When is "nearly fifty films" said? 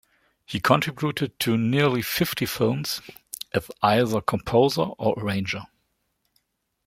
1.59-3.01